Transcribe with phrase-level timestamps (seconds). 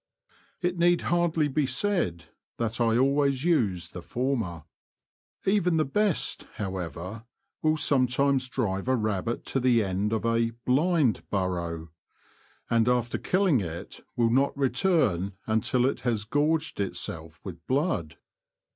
[0.63, 2.25] It need hardly be said
[2.57, 4.63] that I always used the former.
[5.45, 7.25] Even the best, however,
[7.61, 11.89] will sometimes drive a rabbit to the end of a *' blind" burrow;
[12.71, 18.17] an after killing it will not return until it ha gorged itself with blood.